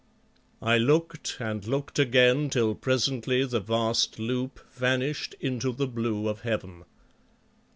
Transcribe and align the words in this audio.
_"I 0.67 0.79
looked 0.79 1.37
and 1.39 1.63
looked 1.67 1.99
again 1.99 2.49
till 2.49 2.73
presently 2.73 3.45
the 3.45 3.59
vast 3.59 4.17
loop 4.17 4.59
vanished 4.73 5.35
into 5.39 5.71
the 5.71 5.85
blue 5.85 6.27
of 6.27 6.41
heaven. 6.41 6.85